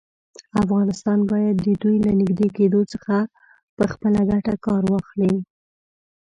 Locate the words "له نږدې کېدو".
2.05-2.81